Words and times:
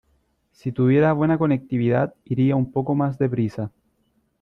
Si 0.51 0.71
tuviera 0.71 1.13
buena 1.13 1.37
conectividad 1.37 2.15
iría 2.25 2.55
un 2.55 2.71
poco 2.71 2.95
más 2.95 3.19
deprisa. 3.19 3.69